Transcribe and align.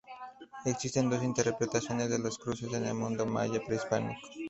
Existen 0.65 1.11
dos 1.11 1.21
interpretaciones 1.23 2.09
de 2.09 2.17
las 2.17 2.39
cruces 2.39 2.73
en 2.73 2.87
el 2.87 2.95
mundo 2.95 3.27
maya 3.27 3.59
prehispánico. 3.63 4.19